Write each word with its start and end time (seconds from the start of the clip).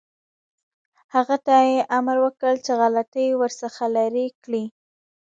هغه 1.13 1.37
ته 1.45 1.55
یې 1.69 1.79
امر 1.97 2.17
وکړ 2.25 2.53
چې 2.65 2.71
غلطۍ 2.79 3.27
ورڅخه 3.35 3.85
لرې 3.95 4.25
کړي. 4.43 4.63